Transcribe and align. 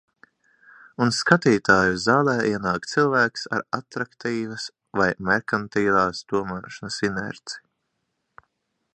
Un 1.05 1.11
skatītāju 1.17 1.97
zālē 2.05 2.33
ienāk 2.53 2.87
cilvēks 2.93 3.43
ar 3.57 3.65
atraktīvas 3.79 4.65
vai 5.01 5.09
merkantilās 5.29 6.23
domāšanas 6.35 6.99
inerci. 7.09 7.61